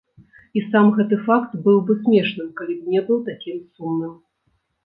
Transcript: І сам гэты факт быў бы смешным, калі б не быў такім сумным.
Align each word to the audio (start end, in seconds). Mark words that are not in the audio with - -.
І 0.59 0.63
сам 0.69 0.87
гэты 0.95 1.19
факт 1.27 1.51
быў 1.67 1.77
бы 1.89 1.97
смешным, 2.01 2.49
калі 2.63 2.73
б 2.81 2.95
не 2.95 3.05
быў 3.11 3.23
такім 3.29 3.61
сумным. 3.75 4.19